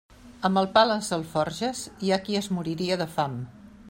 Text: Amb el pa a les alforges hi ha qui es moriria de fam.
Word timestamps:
Amb 0.47 0.59
el 0.61 0.67
pa 0.77 0.81
a 0.85 0.87
les 0.91 1.09
alforges 1.17 1.83
hi 2.07 2.11
ha 2.11 2.19
qui 2.25 2.39
es 2.41 2.49
moriria 2.59 2.99
de 3.03 3.09
fam. 3.19 3.37